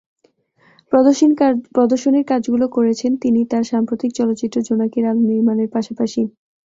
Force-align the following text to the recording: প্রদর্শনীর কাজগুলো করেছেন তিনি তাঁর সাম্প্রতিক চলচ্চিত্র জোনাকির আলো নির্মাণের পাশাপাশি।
প্রদর্শনীর 1.73 2.25
কাজগুলো 2.31 2.65
করেছেন 2.75 3.11
তিনি 3.23 3.39
তাঁর 3.51 3.63
সাম্প্রতিক 3.71 4.11
চলচ্চিত্র 4.15 4.57
জোনাকির 4.67 5.03
আলো 5.09 5.21
নির্মাণের 5.29 5.69
পাশাপাশি। 5.75 6.21